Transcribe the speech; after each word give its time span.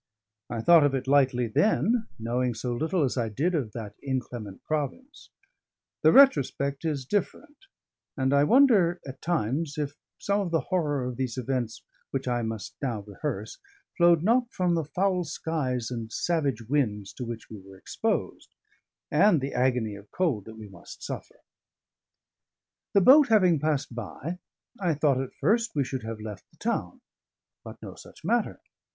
I 0.49 0.61
thought 0.61 0.83
of 0.83 0.95
it 0.95 1.07
lightly 1.07 1.45
then, 1.45 2.07
knowing 2.17 2.55
so 2.55 2.73
little 2.73 3.03
as 3.03 3.17
I 3.19 3.29
did 3.29 3.53
of 3.53 3.71
that 3.73 3.93
inclement 4.01 4.63
province: 4.63 5.29
the 6.01 6.11
retrospect 6.11 6.83
is 6.85 7.05
different; 7.05 7.67
and 8.17 8.33
I 8.33 8.43
wonder 8.45 8.99
at 9.05 9.21
times 9.21 9.75
if 9.77 9.95
some 10.17 10.41
of 10.41 10.49
the 10.49 10.59
horror 10.71 11.03
of 11.05 11.17
these 11.17 11.37
events 11.37 11.83
which 12.09 12.27
I 12.27 12.41
must 12.41 12.73
now 12.81 13.01
rehearse 13.01 13.59
flowed 13.95 14.23
not 14.23 14.51
from 14.51 14.73
the 14.73 14.85
foul 14.85 15.23
skies 15.23 15.91
and 15.91 16.11
savage 16.11 16.67
winds 16.67 17.13
to 17.13 17.23
which 17.23 17.51
we 17.51 17.59
were 17.61 17.77
exposed, 17.77 18.55
and 19.11 19.39
the 19.39 19.53
agony 19.53 19.93
of 19.95 20.09
cold 20.09 20.45
that 20.45 20.57
we 20.57 20.67
must 20.67 21.03
suffer. 21.03 21.41
The 22.95 23.01
boat 23.01 23.27
having 23.27 23.59
passed 23.59 23.93
by, 23.93 24.39
I 24.79 24.95
thought 24.95 25.21
at 25.21 25.35
first 25.39 25.75
we 25.75 25.83
should 25.83 26.01
have 26.01 26.19
left 26.19 26.49
the 26.49 26.57
town. 26.57 27.01
But 27.63 27.79
no 27.83 27.93
such 27.93 28.25
matter. 28.25 28.61